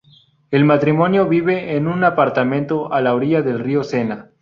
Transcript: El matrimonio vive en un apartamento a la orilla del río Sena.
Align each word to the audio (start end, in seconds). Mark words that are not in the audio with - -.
El 0.49 0.65
matrimonio 0.65 1.27
vive 1.29 1.75
en 1.75 1.85
un 1.87 2.03
apartamento 2.03 2.91
a 2.91 3.01
la 3.01 3.13
orilla 3.13 3.43
del 3.43 3.59
río 3.59 3.83
Sena. 3.83 4.31